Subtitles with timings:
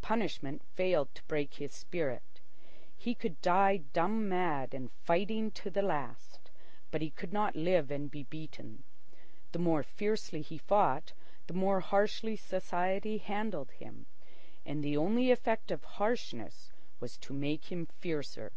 [0.00, 2.40] Punishment failed to break his spirit.
[2.96, 6.50] He could die dumb mad and fighting to the last,
[6.90, 8.82] but he could not live and be beaten.
[9.52, 11.12] The more fiercely he fought,
[11.48, 14.06] the more harshly society handled him,
[14.64, 18.52] and the only effect of harshness was to make him fiercer.